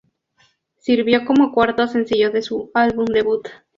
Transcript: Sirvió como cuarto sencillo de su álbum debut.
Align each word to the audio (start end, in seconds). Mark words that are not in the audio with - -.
Sirvió 0.79 1.25
como 1.25 1.51
cuarto 1.53 1.87
sencillo 1.87 2.31
de 2.31 2.41
su 2.41 2.71
álbum 2.73 3.05
debut. 3.05 3.47